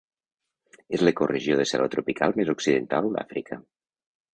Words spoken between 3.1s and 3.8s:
d'Àfrica.